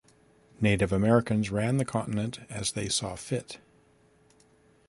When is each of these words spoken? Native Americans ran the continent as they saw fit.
Native 0.59 0.91
Americans 0.91 1.51
ran 1.51 1.77
the 1.77 1.85
continent 1.85 2.39
as 2.49 2.71
they 2.71 2.89
saw 2.89 3.15
fit. 3.15 3.59